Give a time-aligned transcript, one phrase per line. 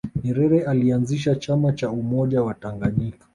[0.23, 3.27] nyerere alianzisha chama cha umoja wa tanganyika